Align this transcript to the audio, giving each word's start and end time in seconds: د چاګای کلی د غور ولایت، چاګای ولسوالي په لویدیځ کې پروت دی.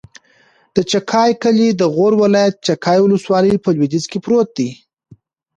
د 0.75 0.77
چاګای 0.91 1.31
کلی 1.43 1.69
د 1.75 1.81
غور 1.93 2.13
ولایت، 2.23 2.55
چاګای 2.65 2.99
ولسوالي 3.01 3.55
په 3.63 3.69
لویدیځ 3.75 4.05
کې 4.11 4.19
پروت 4.25 4.49
دی. 4.57 4.69